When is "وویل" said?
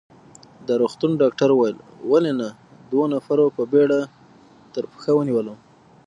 1.53-1.77